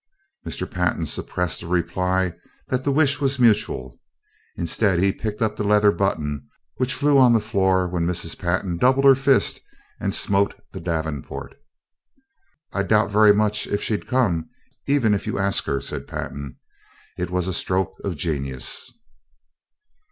[0.47, 0.67] Mr.
[0.67, 2.33] Pantin suppressed the reply
[2.69, 4.01] that the wish was mutual.
[4.55, 8.35] Instead, he picked up the leather button which flew on the floor when Mrs.
[8.35, 9.61] Pantin doubled her fist
[9.99, 11.53] and smote the davenport.
[12.73, 14.49] "I doubt very much if she'd come,
[14.87, 16.57] even if you ask her," said Pantin.
[17.15, 18.91] It was a stroke of genius.